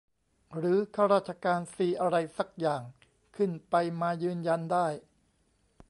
[0.57, 2.81] หรือข้าราชการซีอะไรซักอย่าง
[3.35, 4.87] ขึ้นไปมายืนยันได้